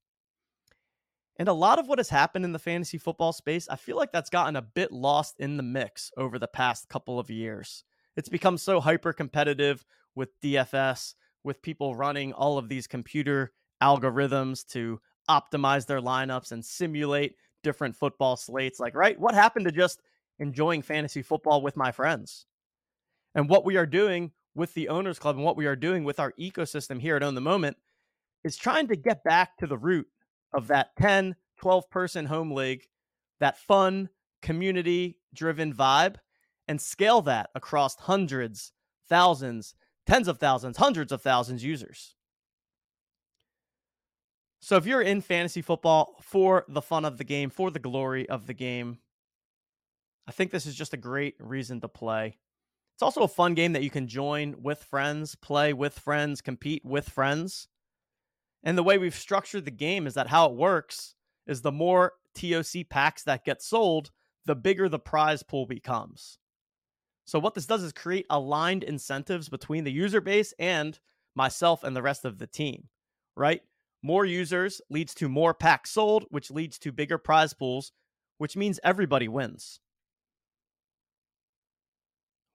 And 1.39 1.49
a 1.49 1.55
lot 1.55 1.79
of 1.79 1.89
what 1.89 1.99
has 1.99 2.11
happened 2.11 2.45
in 2.45 2.53
the 2.53 2.59
fantasy 2.59 2.99
football 2.99 3.33
space, 3.33 3.69
I 3.69 3.77
feel 3.77 3.97
like 3.97 4.13
that's 4.13 4.29
gotten 4.29 4.57
a 4.57 4.63
bit 4.63 4.93
lost 4.93 5.37
in 5.39 5.57
the 5.57 5.63
mix 5.63 6.11
over 6.17 6.39
the 6.39 6.49
past 6.49 6.89
couple 6.89 7.19
of 7.19 7.31
years. 7.31 7.85
It's 8.17 8.29
become 8.29 8.59
so 8.59 8.81
hyper 8.81 9.13
competitive 9.13 9.87
with 10.15 10.39
DFS, 10.43 11.15
with 11.43 11.63
people 11.63 11.95
running 11.95 12.35
all 12.35 12.59
of 12.59 12.69
these 12.69 12.87
computer 12.87 13.53
algorithms 13.83 14.67
to 14.69 15.01
optimize 15.31 15.87
their 15.87 16.01
lineups 16.01 16.53
and 16.53 16.63
simulate 16.63 17.37
different 17.63 17.97
football 17.97 18.37
slates. 18.37 18.79
Like, 18.79 18.95
right? 18.95 19.19
What 19.19 19.35
happened 19.35 19.65
to 19.65 19.73
just 19.73 20.03
enjoying 20.39 20.83
fantasy 20.83 21.23
football 21.23 21.63
with 21.63 21.77
my 21.77 21.93
friends? 21.93 22.45
And 23.35 23.49
what 23.49 23.65
we 23.65 23.77
are 23.77 23.87
doing 23.87 24.33
with 24.55 24.75
the 24.75 24.89
Owners 24.89 25.19
Club 25.19 25.37
and 25.37 25.45
what 25.45 25.57
we 25.57 25.67
are 25.67 25.77
doing 25.77 26.05
with 26.05 26.21
our 26.21 26.33
ecosystem 26.33 27.01
here 27.01 27.17
at 27.17 27.23
Own 27.23 27.35
the 27.35 27.41
Moment 27.41 27.77
is 28.45 28.57
trying 28.57 28.89
to 28.89 28.97
get 28.97 29.23
back 29.25 29.57
to 29.59 29.67
the 29.67 29.79
root 29.79 30.07
of 30.53 30.67
that 30.69 30.97
10, 30.97 31.37
12 31.59 31.91
person 31.91 32.27
home 32.27 32.51
league, 32.51 32.87
that 33.39 33.59
fun, 33.59 34.09
community 34.43 35.19
driven 35.35 35.73
vibe, 35.73 36.17
and 36.67 36.81
scale 36.81 37.23
that 37.23 37.51
across 37.55 37.97
hundreds, 37.97 38.73
thousands, 39.09 39.75
tens 40.07 40.29
of 40.29 40.39
thousands, 40.39 40.77
hundreds 40.77 41.13
of 41.13 41.23
thousands 41.23 41.63
users. 41.65 42.15
So 44.61 44.77
if 44.77 44.87
you're 44.87 45.01
in 45.01 45.21
fantasy 45.21 45.63
football 45.63 46.17
for 46.21 46.65
the 46.69 46.83
fun 46.83 47.05
of 47.05 47.19
the 47.19 47.25
game, 47.25 47.51
for 47.51 47.71
the 47.71 47.79
glory 47.79 48.29
of 48.29 48.47
the 48.47 48.55
game, 48.55 48.99
I 50.27 50.33
think 50.33 50.51
this 50.51 50.67
is 50.67 50.75
just 50.75 50.95
a 50.95 50.99
great 50.99 51.35
reason 51.39 51.81
to 51.81 51.89
play. 51.89 52.37
It's 53.01 53.17
also 53.17 53.23
a 53.23 53.29
fun 53.29 53.55
game 53.55 53.73
that 53.73 53.83
you 53.83 53.89
can 53.89 54.09
join 54.09 54.57
with 54.61 54.85
friends, 54.85 55.35
play 55.35 55.73
with 55.73 55.99
friends, 55.99 56.43
compete 56.43 56.85
with 56.85 57.09
friends. 57.09 57.67
And 58.63 58.77
the 58.77 58.83
way 58.83 58.99
we've 58.99 59.15
structured 59.15 59.65
the 59.65 59.71
game 59.71 60.07
is 60.07 60.13
that 60.13 60.27
how 60.27 60.51
it 60.51 60.55
works 60.55 61.15
is 61.47 61.63
the 61.63 61.73
more 61.73 62.13
TOC 62.35 62.91
packs 62.91 63.23
that 63.23 63.47
get 63.47 63.63
sold, 63.63 64.11
the 64.45 64.55
bigger 64.55 64.87
the 64.87 64.99
prize 64.99 65.43
pool 65.43 65.65
becomes. 65.65 66.41
So, 67.25 67.39
what 67.39 67.55
this 67.55 67.65
does 67.65 67.83
is 67.83 67.95
create 67.95 68.27
aligned 68.29 68.85
incentives 68.85 69.49
between 69.49 69.85
the 69.85 69.93
user 69.93 70.21
base 70.21 70.53
and 70.59 70.99
myself 71.35 71.83
and 71.83 71.97
the 71.97 72.03
rest 72.03 72.27
of 72.27 72.37
the 72.37 72.47
team, 72.47 72.89
right? 73.35 73.63
More 74.03 74.27
users 74.27 74.83
leads 74.91 75.15
to 75.15 75.29
more 75.31 75.55
packs 75.55 75.91
sold, 75.91 76.27
which 76.29 76.51
leads 76.51 76.79
to 76.81 76.93
bigger 76.93 77.17
prize 77.17 77.55
pools, 77.55 77.93
which 78.37 78.59
means 78.59 78.79
everybody 78.85 79.27
wins. 79.27 79.81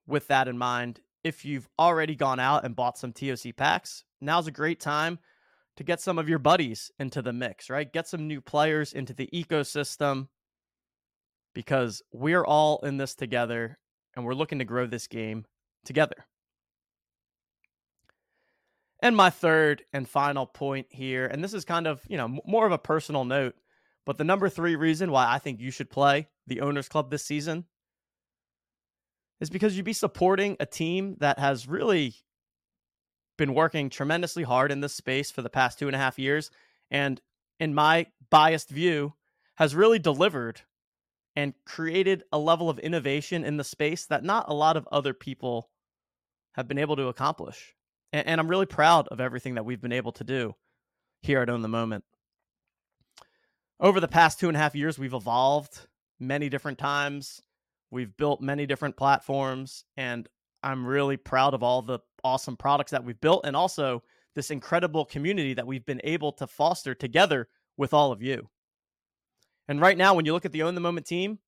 With 0.06 0.28
that 0.28 0.48
in 0.48 0.58
mind, 0.58 1.00
if 1.24 1.44
you've 1.44 1.68
already 1.78 2.14
gone 2.14 2.38
out 2.38 2.64
and 2.64 2.76
bought 2.76 2.98
some 2.98 3.12
TOC 3.12 3.56
packs, 3.56 4.04
now's 4.20 4.46
a 4.46 4.52
great 4.52 4.80
time 4.80 5.18
to 5.76 5.84
get 5.84 6.00
some 6.00 6.18
of 6.18 6.28
your 6.28 6.38
buddies 6.38 6.90
into 6.98 7.20
the 7.20 7.32
mix, 7.32 7.68
right? 7.68 7.92
Get 7.92 8.08
some 8.08 8.26
new 8.26 8.40
players 8.40 8.92
into 8.92 9.12
the 9.12 9.28
ecosystem 9.32 10.28
because 11.54 12.02
we're 12.12 12.44
all 12.44 12.80
in 12.84 12.96
this 12.96 13.14
together 13.14 13.78
and 14.14 14.24
we're 14.24 14.34
looking 14.34 14.58
to 14.60 14.64
grow 14.64 14.86
this 14.86 15.06
game 15.06 15.44
together. 15.84 16.26
And 19.00 19.14
my 19.14 19.30
third 19.30 19.82
and 19.92 20.08
final 20.08 20.46
point 20.46 20.86
here, 20.90 21.26
and 21.26 21.44
this 21.44 21.52
is 21.52 21.64
kind 21.64 21.86
of, 21.86 22.00
you 22.08 22.16
know, 22.16 22.40
more 22.46 22.66
of 22.66 22.72
a 22.72 22.78
personal 22.78 23.24
note, 23.24 23.54
but 24.06 24.16
the 24.16 24.24
number 24.24 24.48
three 24.48 24.76
reason 24.76 25.10
why 25.10 25.30
I 25.30 25.38
think 25.38 25.60
you 25.60 25.70
should 25.70 25.90
play 25.90 26.28
the 26.46 26.60
Owners 26.60 26.88
Club 26.88 27.10
this 27.10 27.24
season 27.24 27.64
is 29.40 29.50
because 29.50 29.76
you'd 29.76 29.84
be 29.84 29.92
supporting 29.92 30.56
a 30.60 30.66
team 30.66 31.16
that 31.20 31.38
has 31.38 31.68
really 31.68 32.14
been 33.36 33.54
working 33.54 33.90
tremendously 33.90 34.42
hard 34.42 34.72
in 34.72 34.80
this 34.80 34.94
space 34.94 35.30
for 35.30 35.42
the 35.42 35.50
past 35.50 35.78
two 35.78 35.86
and 35.86 35.94
a 35.94 35.98
half 35.98 36.18
years. 36.18 36.50
And 36.90 37.20
in 37.60 37.74
my 37.74 38.06
biased 38.30 38.70
view, 38.70 39.14
has 39.56 39.74
really 39.74 39.98
delivered 39.98 40.62
and 41.34 41.54
created 41.64 42.22
a 42.32 42.38
level 42.38 42.70
of 42.70 42.78
innovation 42.78 43.44
in 43.44 43.56
the 43.56 43.64
space 43.64 44.06
that 44.06 44.24
not 44.24 44.48
a 44.48 44.54
lot 44.54 44.76
of 44.76 44.88
other 44.90 45.12
people 45.12 45.70
have 46.52 46.68
been 46.68 46.78
able 46.78 46.96
to 46.96 47.08
accomplish. 47.08 47.74
And, 48.12 48.26
and 48.26 48.40
I'm 48.40 48.48
really 48.48 48.66
proud 48.66 49.08
of 49.08 49.20
everything 49.20 49.54
that 49.54 49.64
we've 49.64 49.80
been 49.80 49.92
able 49.92 50.12
to 50.12 50.24
do 50.24 50.54
here 51.20 51.40
at 51.40 51.50
Own 51.50 51.62
the 51.62 51.68
Moment. 51.68 52.04
Over 53.78 54.00
the 54.00 54.08
past 54.08 54.40
two 54.40 54.48
and 54.48 54.56
a 54.56 54.60
half 54.60 54.74
years, 54.74 54.98
we've 54.98 55.12
evolved 55.12 55.86
many 56.18 56.48
different 56.48 56.78
times. 56.78 57.42
We've 57.90 58.16
built 58.16 58.40
many 58.40 58.66
different 58.66 58.96
platforms, 58.96 59.84
and 59.96 60.28
I'm 60.62 60.86
really 60.86 61.16
proud 61.16 61.54
of 61.54 61.62
all 61.62 61.82
the 61.82 62.00
awesome 62.24 62.56
products 62.56 62.90
that 62.90 63.04
we've 63.04 63.20
built 63.20 63.46
and 63.46 63.54
also 63.54 64.02
this 64.34 64.50
incredible 64.50 65.04
community 65.04 65.54
that 65.54 65.66
we've 65.66 65.86
been 65.86 66.00
able 66.04 66.32
to 66.32 66.46
foster 66.46 66.94
together 66.94 67.48
with 67.76 67.94
all 67.94 68.12
of 68.12 68.22
you. 68.22 68.48
And 69.68 69.80
right 69.80 69.96
now, 69.96 70.14
when 70.14 70.26
you 70.26 70.32
look 70.32 70.44
at 70.44 70.52
the 70.52 70.62
Own 70.62 70.74
the 70.74 70.80
Moment 70.80 71.06
team, 71.06 71.38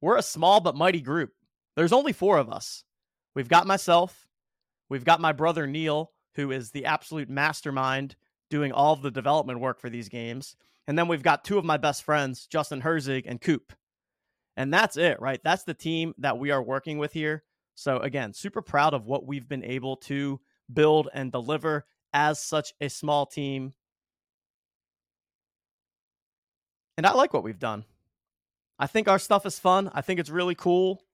we're 0.00 0.16
a 0.16 0.22
small 0.22 0.60
but 0.60 0.76
mighty 0.76 1.00
group. 1.00 1.32
There's 1.76 1.92
only 1.92 2.12
four 2.12 2.38
of 2.38 2.50
us. 2.50 2.84
We've 3.34 3.48
got 3.48 3.66
myself, 3.66 4.28
we've 4.88 5.04
got 5.04 5.20
my 5.20 5.32
brother 5.32 5.66
Neil, 5.66 6.12
who 6.34 6.50
is 6.50 6.70
the 6.70 6.86
absolute 6.86 7.28
mastermind 7.28 8.16
doing 8.50 8.72
all 8.72 8.92
of 8.92 9.02
the 9.02 9.10
development 9.10 9.60
work 9.60 9.80
for 9.80 9.90
these 9.90 10.08
games. 10.08 10.56
And 10.86 10.98
then 10.98 11.08
we've 11.08 11.22
got 11.22 11.44
two 11.44 11.58
of 11.58 11.64
my 11.64 11.76
best 11.76 12.02
friends, 12.02 12.46
Justin 12.46 12.80
Herzig 12.80 13.24
and 13.26 13.40
Coop. 13.40 13.72
And 14.58 14.74
that's 14.74 14.96
it, 14.96 15.20
right? 15.20 15.40
That's 15.44 15.62
the 15.62 15.72
team 15.72 16.14
that 16.18 16.36
we 16.36 16.50
are 16.50 16.60
working 16.60 16.98
with 16.98 17.12
here. 17.12 17.44
So, 17.76 17.98
again, 17.98 18.32
super 18.32 18.60
proud 18.60 18.92
of 18.92 19.06
what 19.06 19.24
we've 19.24 19.48
been 19.48 19.62
able 19.62 19.96
to 19.98 20.40
build 20.70 21.08
and 21.14 21.30
deliver 21.30 21.86
as 22.12 22.42
such 22.42 22.74
a 22.80 22.90
small 22.90 23.24
team. 23.24 23.72
And 26.96 27.06
I 27.06 27.12
like 27.12 27.32
what 27.32 27.44
we've 27.44 27.60
done. 27.60 27.84
I 28.80 28.88
think 28.88 29.06
our 29.06 29.20
stuff 29.20 29.46
is 29.46 29.60
fun. 29.60 29.92
I 29.94 30.00
think 30.00 30.18
it's 30.18 30.28
really 30.28 30.56
cool. 30.56 31.04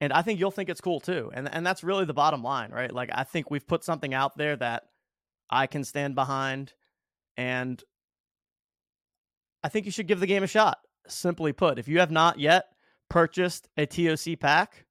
And 0.00 0.12
I 0.12 0.22
think 0.22 0.40
you'll 0.40 0.50
think 0.50 0.70
it's 0.70 0.80
cool 0.80 0.98
too. 0.98 1.30
And 1.32 1.52
and 1.52 1.64
that's 1.64 1.84
really 1.84 2.06
the 2.06 2.14
bottom 2.14 2.42
line, 2.42 2.72
right? 2.72 2.92
Like 2.92 3.10
I 3.12 3.22
think 3.22 3.52
we've 3.52 3.66
put 3.66 3.84
something 3.84 4.14
out 4.14 4.36
there 4.36 4.56
that 4.56 4.84
I 5.48 5.68
can 5.68 5.84
stand 5.84 6.16
behind 6.16 6.72
and 7.36 7.82
I 9.62 9.68
think 9.68 9.86
you 9.86 9.92
should 9.92 10.08
give 10.08 10.18
the 10.18 10.26
game 10.26 10.42
a 10.42 10.48
shot. 10.48 10.78
Simply 11.08 11.52
put, 11.52 11.78
if 11.78 11.88
you 11.88 12.00
have 12.00 12.10
not 12.10 12.38
yet 12.38 12.66
purchased 13.08 13.68
a 13.76 13.86
TOC 13.86 14.38
pack, 14.38 14.84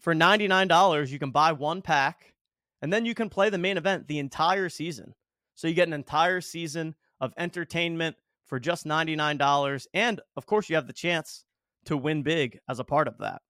for 0.00 0.14
$99 0.14 1.10
you 1.10 1.18
can 1.18 1.30
buy 1.30 1.52
one 1.52 1.82
pack 1.82 2.34
and 2.82 2.92
then 2.92 3.04
you 3.04 3.14
can 3.14 3.28
play 3.28 3.50
the 3.50 3.58
main 3.58 3.76
event 3.76 4.08
the 4.08 4.18
entire 4.18 4.68
season. 4.68 5.14
So 5.54 5.68
you 5.68 5.74
get 5.74 5.88
an 5.88 5.94
entire 5.94 6.40
season 6.40 6.94
of 7.20 7.34
entertainment 7.36 8.16
for 8.46 8.58
just 8.58 8.86
$99. 8.86 9.86
And 9.92 10.20
of 10.36 10.46
course, 10.46 10.70
you 10.70 10.76
have 10.76 10.86
the 10.86 10.92
chance 10.92 11.44
to 11.84 11.96
win 11.96 12.22
big 12.22 12.58
as 12.68 12.78
a 12.78 12.84
part 12.84 13.08
of 13.08 13.18
that. 13.18 13.42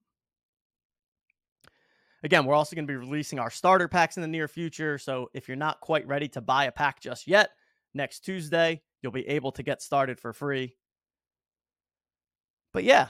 Again, 2.22 2.44
we're 2.44 2.54
also 2.54 2.76
going 2.76 2.86
to 2.86 2.92
be 2.92 2.96
releasing 2.96 3.38
our 3.38 3.50
starter 3.50 3.88
packs 3.88 4.16
in 4.16 4.22
the 4.22 4.28
near 4.28 4.48
future. 4.48 4.98
So 4.98 5.30
if 5.32 5.48
you're 5.48 5.56
not 5.56 5.80
quite 5.80 6.06
ready 6.06 6.28
to 6.30 6.40
buy 6.40 6.64
a 6.64 6.72
pack 6.72 7.00
just 7.00 7.26
yet, 7.26 7.50
next 7.94 8.20
Tuesday, 8.20 8.82
you'll 9.00 9.12
be 9.12 9.26
able 9.28 9.52
to 9.52 9.62
get 9.62 9.80
started 9.80 10.20
for 10.20 10.32
free. 10.32 10.76
But 12.72 12.84
yeah, 12.84 13.08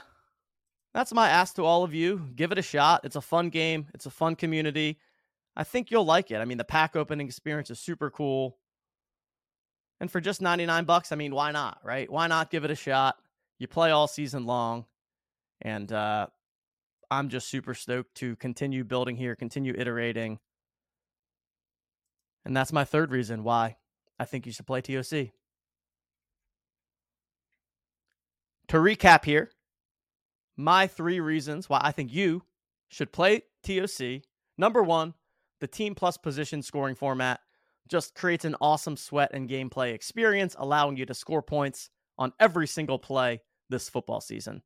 that's 0.93 1.13
my 1.13 1.29
ask 1.29 1.55
to 1.55 1.63
all 1.63 1.83
of 1.83 1.93
you. 1.93 2.29
Give 2.35 2.51
it 2.51 2.57
a 2.57 2.63
shot. 2.63 3.01
It's 3.03 3.15
a 3.15 3.21
fun 3.21 3.49
game, 3.49 3.87
it's 3.93 4.05
a 4.05 4.11
fun 4.11 4.35
community. 4.35 4.99
I 5.55 5.63
think 5.63 5.91
you'll 5.91 6.05
like 6.05 6.31
it. 6.31 6.37
I 6.37 6.45
mean, 6.45 6.57
the 6.57 6.63
pack 6.63 6.95
opening 6.95 7.27
experience 7.27 7.69
is 7.69 7.79
super 7.79 8.09
cool. 8.09 8.57
And 9.99 10.09
for 10.09 10.21
just 10.21 10.41
99 10.41 10.85
bucks, 10.85 11.11
I 11.11 11.15
mean, 11.15 11.35
why 11.35 11.51
not, 11.51 11.79
right? 11.83 12.09
Why 12.09 12.27
not 12.27 12.49
give 12.49 12.63
it 12.63 12.71
a 12.71 12.75
shot? 12.75 13.17
You 13.59 13.67
play 13.67 13.91
all 13.91 14.07
season 14.07 14.45
long. 14.45 14.85
And 15.61 15.91
uh, 15.91 16.27
I'm 17.11 17.29
just 17.29 17.49
super 17.49 17.73
stoked 17.73 18.15
to 18.15 18.35
continue 18.37 18.83
building 18.83 19.17
here, 19.17 19.35
continue 19.35 19.75
iterating. 19.77 20.39
And 22.45 22.55
that's 22.55 22.73
my 22.73 22.85
third 22.85 23.11
reason 23.11 23.43
why 23.43 23.75
I 24.17 24.25
think 24.25 24.45
you 24.45 24.51
should 24.51 24.65
play 24.65 24.81
TOC. 24.81 25.31
To 28.71 28.77
recap 28.77 29.25
here, 29.25 29.51
my 30.55 30.87
three 30.87 31.19
reasons 31.19 31.67
why 31.67 31.81
I 31.83 31.91
think 31.91 32.13
you 32.13 32.43
should 32.87 33.11
play 33.11 33.41
TOC. 33.63 34.21
Number 34.57 34.81
one, 34.81 35.13
the 35.59 35.67
team 35.67 35.93
plus 35.93 36.15
position 36.15 36.61
scoring 36.61 36.95
format 36.95 37.41
just 37.89 38.15
creates 38.15 38.45
an 38.45 38.55
awesome 38.61 38.95
sweat 38.95 39.31
and 39.33 39.49
gameplay 39.49 39.93
experience, 39.93 40.55
allowing 40.57 40.95
you 40.95 41.05
to 41.05 41.13
score 41.13 41.41
points 41.41 41.89
on 42.17 42.31
every 42.39 42.65
single 42.65 42.97
play 42.97 43.41
this 43.69 43.89
football 43.89 44.21
season. 44.21 44.61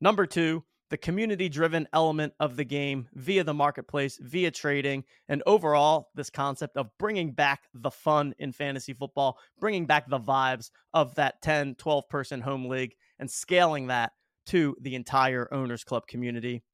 Number 0.00 0.24
two, 0.24 0.62
the 0.92 0.98
community 0.98 1.48
driven 1.48 1.88
element 1.94 2.34
of 2.38 2.54
the 2.54 2.64
game 2.64 3.08
via 3.14 3.42
the 3.42 3.54
marketplace, 3.54 4.18
via 4.22 4.50
trading, 4.50 5.02
and 5.26 5.42
overall, 5.46 6.10
this 6.14 6.28
concept 6.28 6.76
of 6.76 6.90
bringing 6.98 7.32
back 7.32 7.62
the 7.72 7.90
fun 7.90 8.34
in 8.38 8.52
fantasy 8.52 8.92
football, 8.92 9.38
bringing 9.58 9.86
back 9.86 10.08
the 10.08 10.20
vibes 10.20 10.70
of 10.92 11.14
that 11.14 11.40
10, 11.40 11.76
12 11.76 12.08
person 12.10 12.42
home 12.42 12.66
league, 12.66 12.94
and 13.22 13.30
scaling 13.30 13.86
that 13.86 14.10
to 14.46 14.76
the 14.80 14.96
entire 14.96 15.48
Owners 15.54 15.84
Club 15.84 16.08
community. 16.08 16.64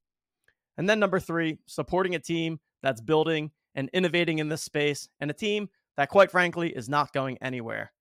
And 0.79 0.89
then 0.89 0.99
number 0.99 1.21
three, 1.21 1.59
supporting 1.67 2.15
a 2.15 2.19
team 2.19 2.59
that's 2.83 3.03
building 3.03 3.51
and 3.75 3.91
innovating 3.93 4.39
in 4.39 4.49
this 4.49 4.63
space, 4.63 5.11
and 5.21 5.31
a 5.31 5.35
team 5.35 5.69
that, 5.99 6.09
quite 6.09 6.31
frankly, 6.31 6.71
is 6.71 6.89
not 6.89 7.13
going 7.13 7.37
anywhere. 7.43 7.93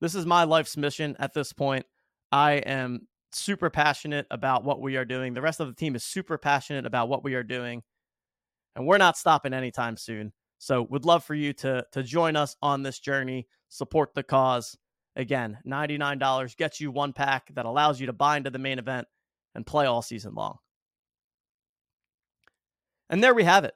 This 0.00 0.14
is 0.14 0.24
my 0.24 0.44
life's 0.44 0.76
mission 0.76 1.16
at 1.18 1.34
this 1.34 1.52
point. 1.52 1.84
I 2.30 2.52
am 2.52 3.08
super 3.32 3.70
passionate 3.70 4.28
about 4.30 4.62
what 4.62 4.80
we 4.80 4.96
are 4.96 5.04
doing. 5.04 5.34
The 5.34 5.42
rest 5.42 5.58
of 5.58 5.66
the 5.66 5.74
team 5.74 5.96
is 5.96 6.04
super 6.04 6.38
passionate 6.38 6.86
about 6.86 7.08
what 7.08 7.24
we 7.24 7.34
are 7.34 7.42
doing, 7.42 7.82
and 8.76 8.86
we're 8.86 8.98
not 8.98 9.18
stopping 9.18 9.52
anytime 9.52 9.96
soon. 9.96 10.32
So, 10.58 10.86
would 10.90 11.04
love 11.04 11.24
for 11.24 11.34
you 11.34 11.52
to 11.54 11.84
to 11.90 12.04
join 12.04 12.36
us 12.36 12.54
on 12.62 12.84
this 12.84 13.00
journey, 13.00 13.48
support 13.68 14.14
the 14.14 14.22
cause. 14.22 14.76
Again, 15.16 15.58
$99 15.66 16.56
gets 16.56 16.80
you 16.80 16.90
one 16.90 17.12
pack 17.12 17.54
that 17.54 17.66
allows 17.66 18.00
you 18.00 18.06
to 18.06 18.12
buy 18.12 18.36
into 18.36 18.50
the 18.50 18.58
main 18.58 18.78
event 18.78 19.06
and 19.54 19.66
play 19.66 19.86
all 19.86 20.02
season 20.02 20.34
long. 20.34 20.58
And 23.08 23.22
there 23.22 23.34
we 23.34 23.44
have 23.44 23.64
it. 23.64 23.74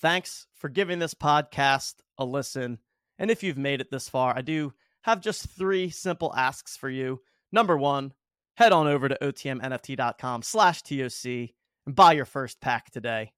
Thanks 0.00 0.46
for 0.54 0.68
giving 0.68 0.98
this 0.98 1.14
podcast 1.14 1.94
a 2.18 2.24
listen. 2.24 2.78
And 3.18 3.30
if 3.30 3.42
you've 3.42 3.58
made 3.58 3.80
it 3.80 3.90
this 3.90 4.08
far, 4.08 4.36
I 4.36 4.42
do 4.42 4.72
have 5.02 5.20
just 5.20 5.48
three 5.50 5.90
simple 5.90 6.34
asks 6.34 6.76
for 6.76 6.88
you. 6.88 7.20
Number 7.52 7.76
one, 7.76 8.12
head 8.56 8.72
on 8.72 8.86
over 8.86 9.08
to 9.08 9.18
otmnft.com 9.20 10.42
slash 10.42 10.82
TOC 10.82 11.50
and 11.86 11.94
buy 11.94 12.12
your 12.12 12.24
first 12.24 12.60
pack 12.60 12.90
today. 12.90 13.32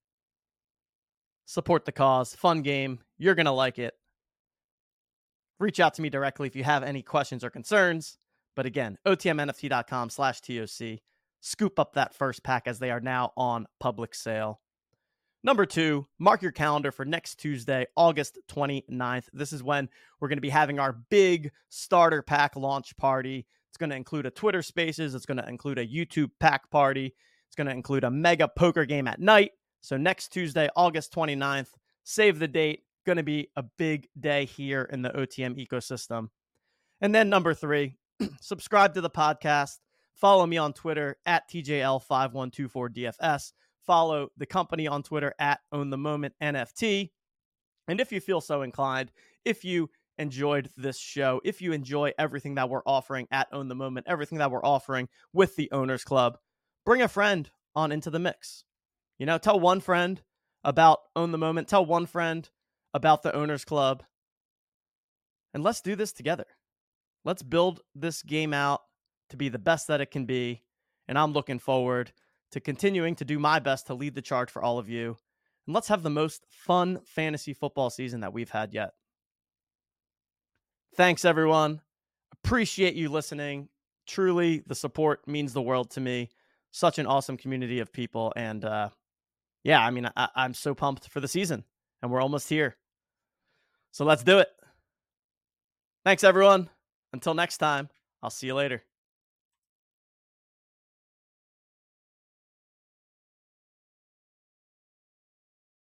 Support 1.45 1.85
the 1.85 1.93
cause. 1.93 2.35
Fun 2.35 2.63
game. 2.63 3.01
You're 3.19 3.35
going 3.35 3.47
to 3.47 3.53
like 3.53 3.79
it. 3.79 3.95
Reach 5.61 5.79
out 5.79 5.93
to 5.95 6.03
me 6.03 6.09
directly 6.09 6.49
if 6.49 6.57
you 6.57 6.65
have 6.65 6.83
any 6.83 7.03
questions 7.03 7.45
or 7.45 7.51
concerns. 7.51 8.17
But 8.57 8.65
again, 8.65 8.97
otmnft.com 9.07 10.09
slash 10.09 10.41
TOC. 10.41 11.01
Scoop 11.41 11.79
up 11.79 11.93
that 11.95 12.15
first 12.15 12.43
pack 12.43 12.67
as 12.67 12.79
they 12.79 12.91
are 12.91 13.01
now 13.01 13.33
on 13.37 13.67
public 13.79 14.15
sale. 14.15 14.61
Number 15.43 15.65
two, 15.65 16.07
mark 16.19 16.43
your 16.43 16.53
calendar 16.53 16.91
for 16.91 17.05
next 17.05 17.37
Tuesday, 17.37 17.87
August 17.95 18.39
29th. 18.51 19.25
This 19.33 19.53
is 19.53 19.63
when 19.63 19.89
we're 20.19 20.29
going 20.29 20.39
to 20.39 20.43
be 20.43 20.51
having 20.51 20.79
our 20.79 20.93
big 21.11 21.51
starter 21.69 22.23
pack 22.23 22.57
launch 22.57 22.97
party. 22.97 23.47
It's 23.69 23.79
going 23.79 23.91
to 23.91 23.97
include 23.97 24.27
a 24.27 24.31
Twitter 24.31 24.63
Spaces, 24.63 25.15
it's 25.15 25.27
going 25.27 25.39
to 25.39 25.49
include 25.49 25.79
a 25.79 25.87
YouTube 25.87 26.31
pack 26.41 26.71
party, 26.71 27.15
it's 27.47 27.57
going 27.57 27.69
to 27.69 27.73
include 27.73 28.05
a 28.05 28.11
mega 28.11 28.49
poker 28.49 28.85
game 28.85 29.07
at 29.07 29.21
night. 29.21 29.53
So, 29.81 29.97
next 29.97 30.29
Tuesday, 30.29 30.69
August 30.77 31.15
29th, 31.15 31.71
save 32.05 32.39
the 32.39 32.49
date. 32.49 32.83
Going 33.11 33.17
to 33.17 33.25
be 33.25 33.49
a 33.57 33.65
big 33.77 34.07
day 34.21 34.45
here 34.45 34.83
in 34.83 35.03
the 35.03 35.11
OTM 35.11 35.59
ecosystem. 35.59 36.29
And 37.01 37.13
then, 37.13 37.29
number 37.29 37.55
three, 37.55 37.97
subscribe 38.41 38.95
to 38.95 39.01
the 39.01 39.11
podcast. 39.11 39.81
Follow 40.15 40.47
me 40.47 40.59
on 40.59 40.73
Twitter 40.73 41.17
at 41.27 41.51
TJL5124DFS 41.51 43.51
follow 43.91 44.29
the 44.37 44.47
company 44.47 44.87
on 44.87 45.03
Twitter 45.03 45.35
at 45.41 45.59
Own 45.73 45.91
the 45.91 45.99
Moment 45.99 46.33
NFT. 46.41 47.11
And 47.89 48.01
if 48.01 48.13
you 48.13 48.21
feel 48.21 48.41
so 48.41 48.63
inclined, 48.63 49.11
if 49.45 49.65
you 49.65 49.91
enjoyed 50.17 50.71
this 50.77 50.97
show, 50.97 51.41
if 51.45 51.61
you 51.61 51.73
enjoy 51.73 52.13
everything 52.17 52.55
that 52.55 52.71
we're 52.71 52.85
offering 52.87 53.27
at 53.33 53.49
Own 53.53 53.67
the 53.67 53.75
Moment, 53.75 54.07
everything 54.09 54.39
that 54.39 54.53
we're 54.53 54.65
offering 54.65 55.09
with 55.33 55.57
the 55.57 55.69
Owners 55.73 56.05
Club, 56.05 56.39
bring 56.87 57.03
a 57.03 57.09
friend 57.09 57.51
on 57.75 57.91
into 57.91 58.11
the 58.11 58.21
mix. 58.21 58.63
You 59.19 59.27
know, 59.27 59.39
tell 59.39 59.59
one 59.59 59.81
friend 59.81 60.23
about 60.63 61.01
Own 61.17 61.33
the 61.33 61.39
Moment, 61.39 61.67
tell 61.67 61.85
one 61.85 62.07
friend 62.07 62.49
about 62.93 63.23
the 63.23 63.35
Owners 63.35 63.65
Club, 63.65 64.03
and 65.53 65.63
let's 65.63 65.81
do 65.81 65.97
this 65.97 66.13
together. 66.13 66.47
Let's 67.25 67.43
build 67.43 67.81
this 67.95 68.23
game 68.23 68.55
out 68.55 68.83
to 69.31 69.37
be 69.37 69.49
the 69.49 69.59
best 69.59 69.89
that 69.89 70.01
it 70.01 70.11
can 70.11 70.27
be. 70.27 70.63
And 71.09 71.19
I'm 71.19 71.33
looking 71.33 71.59
forward 71.59 72.13
to 72.53 72.61
continuing 72.61 73.17
to 73.17 73.25
do 73.25 73.39
my 73.39 73.59
best 73.59 73.87
to 73.87 73.95
lead 73.95 74.15
the 74.15 74.23
charge 74.23 74.51
for 74.51 74.63
all 74.63 74.79
of 74.79 74.89
you. 74.89 75.17
And 75.67 75.75
let's 75.75 75.89
have 75.89 76.03
the 76.03 76.11
most 76.11 76.47
fun 76.49 77.01
fantasy 77.05 77.53
football 77.53 77.91
season 77.91 78.21
that 78.21 78.33
we've 78.33 78.51
had 78.51 78.73
yet. 78.73 78.91
Thanks, 80.97 81.25
everyone. 81.25 81.81
Appreciate 82.45 82.95
you 82.95 83.09
listening. 83.09 83.69
Truly, 84.07 84.63
the 84.67 84.75
support 84.75 85.27
means 85.29 85.53
the 85.53 85.63
world 85.63 85.91
to 85.93 86.01
me. 86.01 86.31
Such 86.73 86.99
an 86.99 87.07
awesome 87.07 87.37
community 87.37 87.81
of 87.81 87.93
people. 87.93 88.33
And 88.35 88.65
uh, 88.65 88.91
yeah, 89.63 89.85
I 89.85 89.91
mean, 89.91 90.09
I, 90.17 90.29
I'm 90.35 90.55
so 90.55 90.75
pumped 90.75 91.09
for 91.09 91.21
the 91.21 91.29
season, 91.29 91.65
and 92.03 92.11
we're 92.11 92.23
almost 92.23 92.49
here. 92.49 92.77
So 93.93 94.05
let's 94.05 94.23
do 94.23 94.39
it. 94.39 94.49
Thanks, 96.05 96.25
everyone. 96.25 96.71
Until 97.13 97.35
next 97.35 97.59
time, 97.59 97.89
I'll 98.23 98.31
see 98.31 98.47
you 98.47 98.55
later. 98.55 98.83